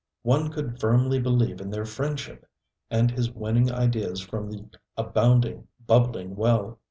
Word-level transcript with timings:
One 0.23 0.49
could 0.51 0.79
firmly 0.79 1.19
believe 1.19 1.61
in 1.61 1.69
their 1.69 1.85
friendship, 1.85 2.49
and 2.89 3.11
his 3.11 3.29
winning 3.29 3.71
ideas 3.71 4.19
from 4.19 4.49
the 4.49 4.65
abounding 4.97 5.67
bubbling 5.85 6.35
well. 6.35 6.79